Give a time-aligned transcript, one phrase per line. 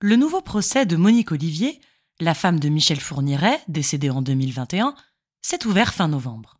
[0.00, 1.80] Le nouveau procès de Monique Olivier,
[2.20, 4.94] la femme de Michel Fourniret, décédée en 2021,
[5.40, 6.58] s'est ouvert fin novembre.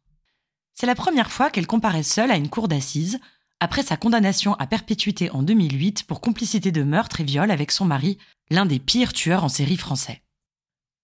[0.74, 3.18] C'est la première fois qu'elle comparaît seule à une cour d'assises,
[3.60, 7.84] après sa condamnation à perpétuité en 2008 pour complicité de meurtre et viol avec son
[7.84, 8.18] mari,
[8.50, 10.22] l'un des pires tueurs en série français.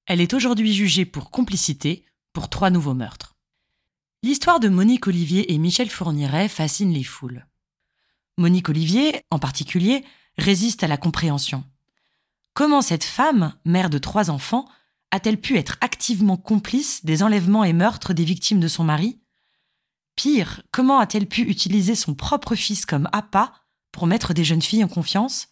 [0.06, 3.36] Elle est aujourd'hui jugée pour complicité pour trois nouveaux meurtres.
[4.22, 7.46] L'histoire de Monique Olivier et Michel Fourniret fascine les foules.
[8.38, 10.04] Monique Olivier, en particulier,
[10.36, 11.64] résiste à la compréhension.
[12.60, 14.68] Comment cette femme, mère de trois enfants,
[15.12, 19.18] a-t-elle pu être activement complice des enlèvements et meurtres des victimes de son mari?
[20.14, 23.54] Pire, comment a-t-elle pu utiliser son propre fils comme appât
[23.92, 25.48] pour mettre des jeunes filles en confiance?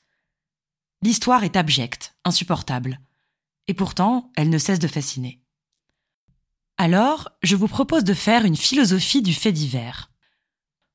[1.00, 3.00] L'histoire est abjecte, insupportable.
[3.68, 5.42] Et pourtant, elle ne cesse de fasciner.
[6.77, 10.10] Alors, je vous propose de faire une philosophie du fait divers.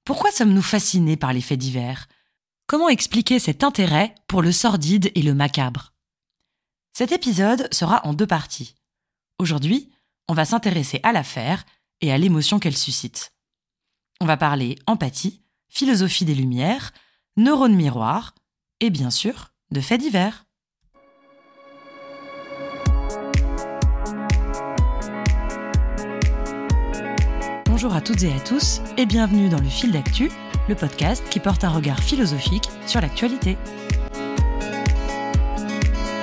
[0.06, 2.08] Pourquoi sommes-nous fascinés par les faits divers?
[2.68, 5.93] Comment expliquer cet intérêt pour le sordide et le macabre?
[6.96, 8.76] Cet épisode sera en deux parties.
[9.40, 9.90] Aujourd'hui,
[10.28, 11.66] on va s'intéresser à l'affaire
[12.02, 13.34] et à l'émotion qu'elle suscite.
[14.22, 16.92] On va parler empathie, philosophie des Lumières,
[17.36, 18.36] neurones miroirs
[18.80, 20.46] et bien sûr de faits divers.
[27.66, 30.30] Bonjour à toutes et à tous et bienvenue dans le fil d'actu,
[30.70, 33.58] le podcast qui porte un regard philosophique sur l'actualité.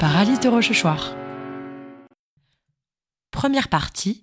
[0.00, 1.14] Par de Rochechouart.
[3.30, 4.22] Première partie,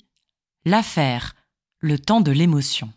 [0.66, 1.36] l'affaire,
[1.78, 2.92] le temps de l'émotion.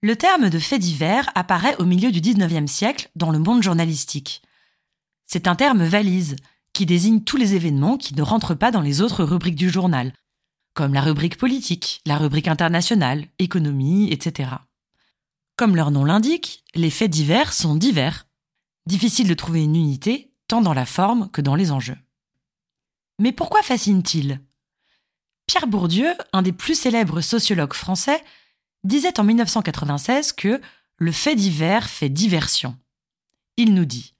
[0.00, 4.42] Le terme de fait divers apparaît au milieu du 19e siècle dans le monde journalistique.
[5.26, 6.36] C'est un terme valise
[6.72, 10.12] qui désigne tous les événements qui ne rentrent pas dans les autres rubriques du journal,
[10.72, 14.50] comme la rubrique politique, la rubrique internationale, économie, etc.
[15.56, 18.28] Comme leur nom l'indique, les faits divers sont divers.
[18.86, 21.98] Difficile de trouver une unité, tant dans la forme que dans les enjeux.
[23.18, 24.40] Mais pourquoi fascine-t-il?
[25.46, 28.22] Pierre Bourdieu, un des plus célèbres sociologues français,
[28.84, 30.60] disait en 1996 que
[30.98, 32.76] le fait divers fait diversion.
[33.56, 34.14] Il nous dit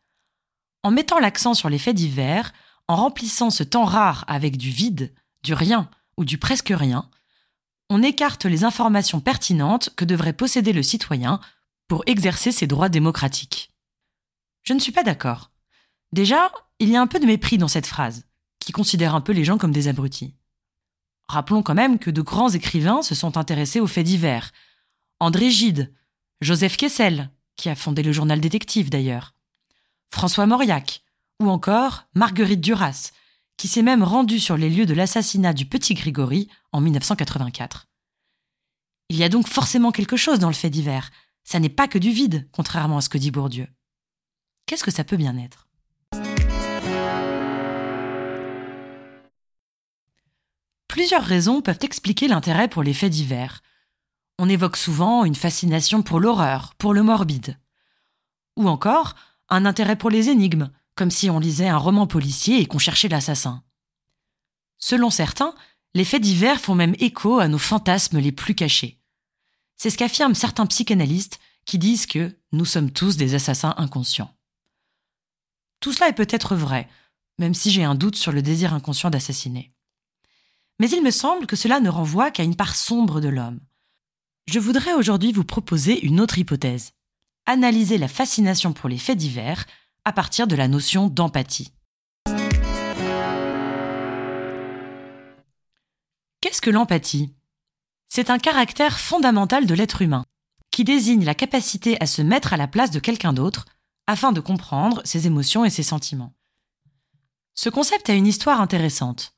[0.82, 2.53] En mettant l'accent sur les faits divers,
[2.88, 7.10] en remplissant ce temps rare avec du vide, du rien, ou du presque rien,
[7.88, 11.41] on écarte les informations pertinentes que devrait posséder le citoyen
[11.88, 13.72] pour exercer ses droits démocratiques.
[14.62, 15.50] Je ne suis pas d'accord.
[16.12, 18.27] Déjà, il y a un peu de mépris dans cette phrase,
[18.61, 20.34] qui considère un peu les gens comme des abrutis.
[21.28, 24.53] Rappelons quand même que de grands écrivains se sont intéressés aux faits divers.
[25.19, 25.93] André Gide,
[26.41, 29.34] Joseph Kessel, qui a fondé le journal détective d'ailleurs,
[30.11, 31.03] François Mauriac,
[31.41, 33.12] ou encore Marguerite Duras,
[33.56, 37.87] qui s'est même rendu sur les lieux de l'assassinat du petit Grégory en 1984.
[39.09, 41.11] Il y a donc forcément quelque chose dans le fait divers.
[41.45, 43.69] Ça n'est pas que du vide, contrairement à ce que dit Bourdieu.
[44.66, 45.66] Qu'est-ce que ça peut bien être?
[50.97, 53.62] Plusieurs raisons peuvent expliquer l'intérêt pour les faits divers.
[54.39, 57.59] On évoque souvent une fascination pour l'horreur, pour le morbide.
[58.57, 59.15] Ou encore,
[59.51, 63.11] un intérêt pour les énigmes, comme si on lisait un roman policier et qu'on cherchait
[63.11, 63.62] l'assassin.
[64.79, 65.55] Selon certains,
[65.93, 68.99] les faits divers font même écho à nos fantasmes les plus cachés.
[69.77, 74.34] C'est ce qu'affirment certains psychanalystes qui disent que nous sommes tous des assassins inconscients.
[75.81, 76.89] Tout cela est peut-être vrai,
[77.39, 79.75] même si j'ai un doute sur le désir inconscient d'assassiner.
[80.78, 83.60] Mais il me semble que cela ne renvoie qu'à une part sombre de l'homme.
[84.47, 86.92] Je voudrais aujourd'hui vous proposer une autre hypothèse.
[87.47, 89.65] Analyser la fascination pour les faits divers
[90.04, 91.72] à partir de la notion d'empathie.
[96.41, 97.34] Qu'est-ce que l'empathie?
[98.09, 100.25] C'est un caractère fondamental de l'être humain,
[100.70, 103.65] qui désigne la capacité à se mettre à la place de quelqu'un d'autre
[104.06, 106.34] afin de comprendre ses émotions et ses sentiments.
[107.54, 109.35] Ce concept a une histoire intéressante.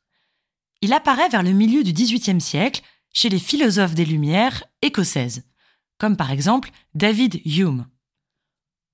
[0.81, 5.45] Il apparaît vers le milieu du XVIIIe siècle chez les philosophes des Lumières écossaises,
[5.99, 7.87] comme par exemple David Hume.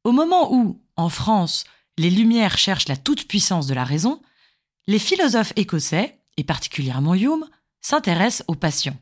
[0.05, 1.65] Au moment où, en France,
[1.99, 4.23] les Lumières cherchent la toute-puissance de la raison,
[4.87, 7.49] les philosophes écossais, et particulièrement Hume,
[7.81, 8.99] s'intéressent aux passions.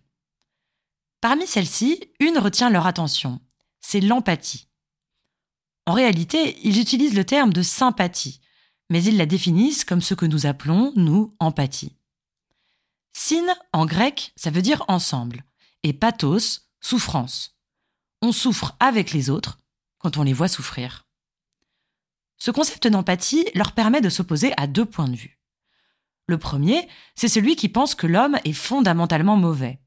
[1.21, 3.41] Parmi celles-ci, une retient leur attention,
[3.81, 4.69] c'est l'empathie.
[5.87, 8.41] En réalité, ils utilisent le terme de sympathie,
[8.91, 11.97] mais ils la définissent comme ce que nous appelons, nous, empathie.
[13.13, 15.45] Syn, en grec, ça veut dire ensemble,
[15.83, 17.57] et pathos, souffrance.
[18.21, 19.59] On souffre avec les autres
[19.99, 21.07] quand on les voit souffrir.
[22.39, 25.39] Ce concept d'empathie leur permet de s'opposer à deux points de vue.
[26.27, 29.81] Le premier, c'est celui qui pense que l'homme est fondamentalement mauvais.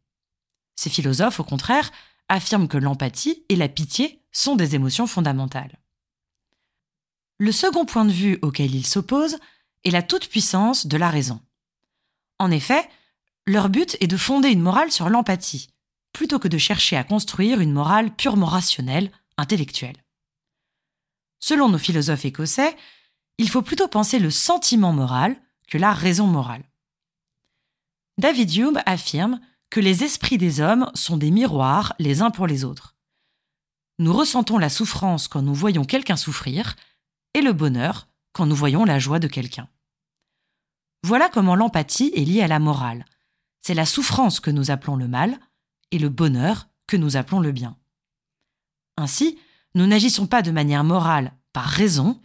[0.75, 1.91] Ces philosophes, au contraire,
[2.29, 5.79] affirment que l'empathie et la pitié sont des émotions fondamentales.
[7.37, 9.39] Le second point de vue auquel ils s'opposent
[9.83, 11.41] est la toute-puissance de la raison.
[12.39, 12.87] En effet,
[13.47, 15.69] leur but est de fonder une morale sur l'empathie,
[16.13, 19.97] plutôt que de chercher à construire une morale purement rationnelle, intellectuelle.
[21.39, 22.75] Selon nos philosophes écossais,
[23.37, 25.35] il faut plutôt penser le sentiment moral
[25.67, 26.63] que la raison morale.
[28.17, 29.39] David Hume affirme
[29.69, 32.95] que les esprits des hommes sont des miroirs les uns pour les autres.
[33.99, 36.75] Nous ressentons la souffrance quand nous voyons quelqu'un souffrir
[37.33, 39.69] et le bonheur quand nous voyons la joie de quelqu'un.
[41.03, 43.05] Voilà comment l'empathie est liée à la morale.
[43.67, 45.39] C'est la souffrance que nous appelons le mal
[45.89, 47.79] et le bonheur que nous appelons le bien.
[48.95, 49.39] Ainsi,
[49.73, 52.21] nous n'agissons pas de manière morale par raison,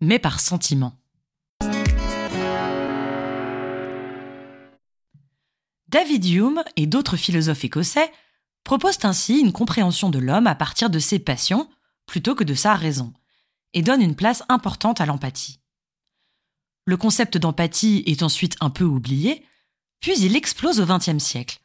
[0.00, 0.98] mais par sentiment.
[5.86, 8.10] David Hume et d'autres philosophes écossais
[8.64, 11.70] proposent ainsi une compréhension de l'homme à partir de ses passions
[12.06, 13.12] plutôt que de sa raison,
[13.72, 15.60] et donnent une place importante à l'empathie.
[16.86, 19.46] Le concept d'empathie est ensuite un peu oublié,
[20.02, 21.60] puis il explose au XXe siècle.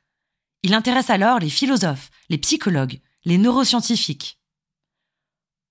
[0.63, 4.39] Il intéresse alors les philosophes, les psychologues, les neuroscientifiques.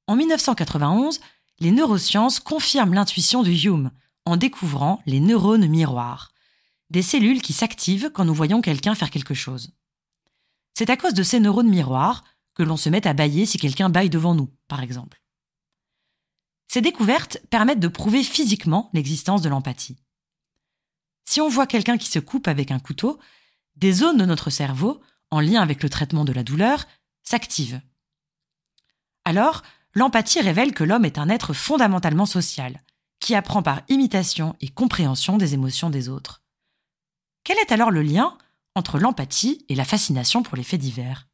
[0.07, 1.21] En 1991,
[1.61, 3.91] les neurosciences confirment l'intuition de Hume
[4.27, 6.33] en découvrant les neurones miroirs,
[6.91, 9.73] des cellules qui s'activent quand nous voyons quelqu'un faire quelque chose.
[10.75, 12.25] C'est à cause de ces neurones miroirs
[12.55, 15.23] que l'on se met à bailler si quelqu'un baille devant nous, par exemple.
[16.69, 19.97] Ces découvertes permettent de prouver physiquement l'existence de l'empathie.
[21.29, 23.19] Si on voit quelqu'un qui se coupe avec un couteau,
[23.75, 26.87] des zones de notre cerveau, en lien avec le traitement de la douleur,
[27.25, 27.81] s'activent.
[29.25, 29.63] Alors,
[29.93, 32.81] l'empathie révèle que l'homme est un être fondamentalement social,
[33.19, 36.43] qui apprend par imitation et compréhension des émotions des autres.
[37.43, 38.39] Quel est alors le lien
[38.77, 41.27] entre l'empathie et la fascination pour les faits divers?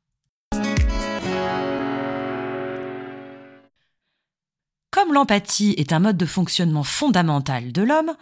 [4.90, 8.14] Comme l'empathie est un mode de fonctionnement fondamental de l'homme,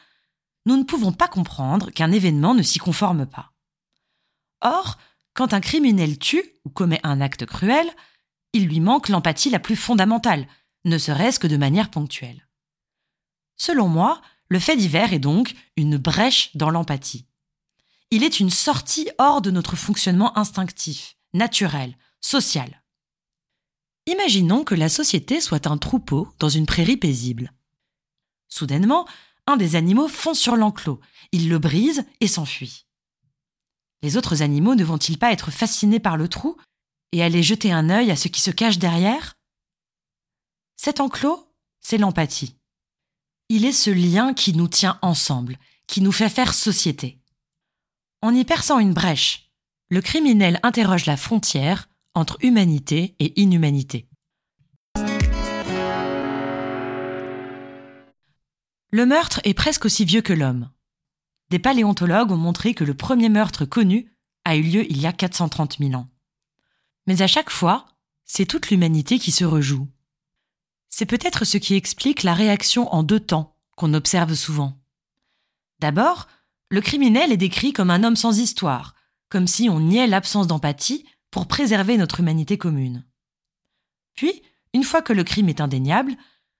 [0.70, 3.52] nous ne pouvons pas comprendre qu'un événement ne s'y conforme pas.
[4.60, 4.98] Or,
[5.34, 7.90] quand un criminel tue ou commet un acte cruel,
[8.52, 10.46] il lui manque l'empathie la plus fondamentale,
[10.84, 12.46] ne serait-ce que de manière ponctuelle.
[13.56, 17.26] Selon moi, le fait divers est donc une brèche dans l'empathie.
[18.12, 22.84] Il est une sortie hors de notre fonctionnement instinctif, naturel, social.
[24.06, 27.52] Imaginons que la société soit un troupeau dans une prairie paisible.
[28.46, 29.04] Soudainement,
[29.56, 31.00] des animaux fonce sur l'enclos,
[31.32, 32.86] il le brise et s'enfuit.
[34.02, 36.56] Les autres animaux ne vont-ils pas être fascinés par le trou
[37.12, 39.36] et aller jeter un œil à ce qui se cache derrière?
[40.76, 41.46] Cet enclos,
[41.80, 42.56] c'est l'empathie.
[43.48, 47.20] Il est ce lien qui nous tient ensemble, qui nous fait faire société.
[48.22, 49.50] En y perçant une brèche,
[49.88, 54.09] le criminel interroge la frontière entre humanité et inhumanité.
[58.92, 60.70] Le meurtre est presque aussi vieux que l'homme.
[61.50, 64.12] Des paléontologues ont montré que le premier meurtre connu
[64.44, 66.08] a eu lieu il y a 430 000 ans.
[67.06, 67.86] Mais à chaque fois,
[68.24, 69.88] c'est toute l'humanité qui se rejoue.
[70.88, 74.76] C'est peut-être ce qui explique la réaction en deux temps qu'on observe souvent.
[75.78, 76.26] D'abord,
[76.68, 78.94] le criminel est décrit comme un homme sans histoire,
[79.28, 83.04] comme si on niait l'absence d'empathie pour préserver notre humanité commune.
[84.16, 84.42] Puis,
[84.74, 86.16] une fois que le crime est indéniable,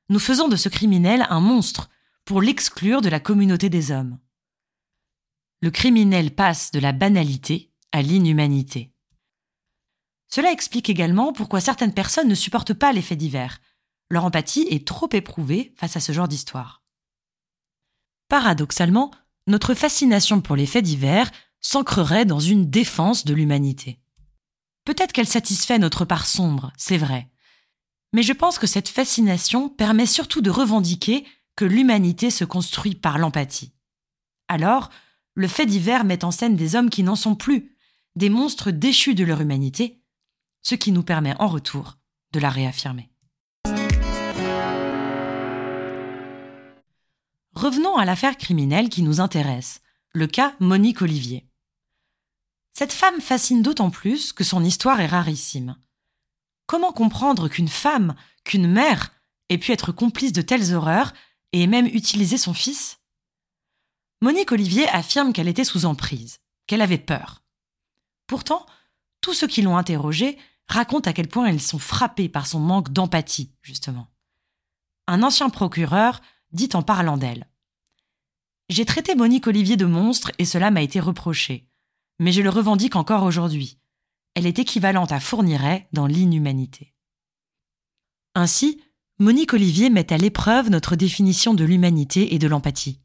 [0.09, 1.91] nous faisons de ce criminel un monstre
[2.25, 4.19] pour l'exclure de la communauté des hommes.
[5.63, 8.93] Le criminel passe de la banalité à l'inhumanité.
[10.29, 13.61] Cela explique également pourquoi certaines personnes ne supportent pas les faits divers.
[14.11, 16.83] Leur empathie est trop éprouvée face à ce genre d'histoire.
[18.29, 19.11] Paradoxalement,
[19.47, 24.01] notre fascination pour les faits divers s'ancrerait dans une défense de l'humanité.
[24.85, 27.29] Peut-être qu'elle satisfait notre part sombre, c'est vrai,
[28.13, 31.27] mais je pense que cette fascination permet surtout de revendiquer
[31.65, 33.73] l'humanité se construit par l'empathie.
[34.49, 34.91] Alors,
[35.35, 37.77] le fait divers met en scène des hommes qui n'en sont plus,
[38.17, 40.03] des monstres déchus de leur humanité,
[40.63, 41.99] ce qui nous permet en retour
[42.33, 43.11] de la réaffirmer.
[47.55, 51.47] Revenons à l'affaire criminelle qui nous intéresse, le cas Monique Olivier.
[52.73, 55.77] Cette femme fascine d'autant plus que son histoire est rarissime.
[56.67, 58.15] Comment comprendre qu'une femme,
[58.45, 59.13] qu'une mère,
[59.49, 61.13] ait pu être complice de telles horreurs
[61.53, 63.01] et même utilisé son fils?
[64.23, 67.43] Monique Olivier affirme qu'elle était sous emprise, qu'elle avait peur.
[68.27, 68.67] Pourtant,
[69.21, 70.39] tous ceux qui l'ont interrogée
[70.69, 74.09] racontent à quel point ils sont frappés par son manque d'empathie, justement.
[75.07, 76.21] Un ancien procureur
[76.53, 77.49] dit en parlant d'elle
[78.69, 81.69] J'ai traité Monique Olivier de monstre et cela m'a été reproché,
[82.19, 83.79] mais je le revendique encore aujourd'hui.
[84.35, 86.95] Elle est équivalente à Fourniret dans l'inhumanité.
[88.35, 88.81] Ainsi,
[89.21, 93.03] Monique Olivier met à l'épreuve notre définition de l'humanité et de l'empathie.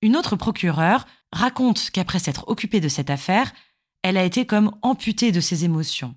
[0.00, 3.52] Une autre procureure raconte qu'après s'être occupée de cette affaire,
[4.02, 6.14] elle a été comme amputée de ses émotions.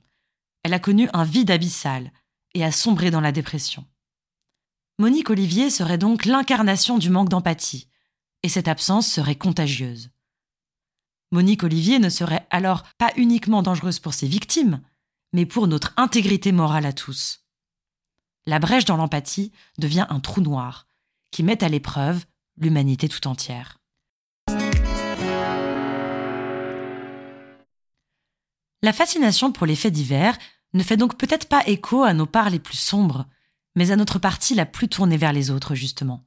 [0.62, 2.12] Elle a connu un vide abyssal
[2.54, 3.88] et a sombré dans la dépression.
[5.00, 7.90] Monique Olivier serait donc l'incarnation du manque d'empathie,
[8.44, 10.12] et cette absence serait contagieuse.
[11.32, 14.84] Monique Olivier ne serait alors pas uniquement dangereuse pour ses victimes,
[15.34, 17.45] mais pour notre intégrité morale à tous.
[18.48, 20.86] La brèche dans l'empathie devient un trou noir
[21.32, 22.26] qui met à l'épreuve
[22.58, 23.80] l'humanité tout entière.
[28.84, 30.38] La fascination pour les faits divers
[30.74, 33.26] ne fait donc peut-être pas écho à nos parts les plus sombres,
[33.76, 36.24] mais à notre partie la plus tournée vers les autres, justement.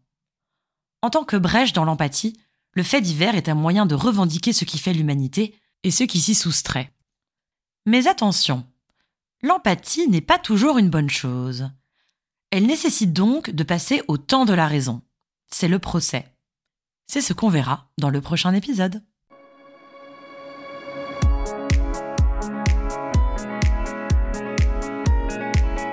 [1.03, 2.37] En tant que brèche dans l'empathie,
[2.73, 6.21] le fait divers est un moyen de revendiquer ce qui fait l'humanité et ce qui
[6.21, 6.93] s'y soustrait.
[7.87, 8.67] Mais attention,
[9.43, 11.71] l'empathie n'est pas toujours une bonne chose.
[12.51, 15.03] Elle nécessite donc de passer au temps de la raison.
[15.51, 16.25] C'est le procès.
[17.07, 19.03] C'est ce qu'on verra dans le prochain épisode.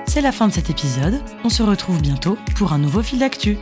[0.06, 1.22] C'est la fin de cet épisode.
[1.44, 3.58] On se retrouve bientôt pour un nouveau fil d'actu.